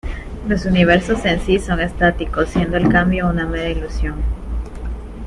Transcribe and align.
Los 0.47 0.65
universos 0.65 1.25
en 1.25 1.39
sí 1.41 1.59
son 1.59 1.79
estáticos, 1.79 2.49
siendo 2.49 2.75
el 2.75 2.89
cambio 2.89 3.27
una 3.29 3.45
mera 3.45 3.69
ilusión. 3.69 4.15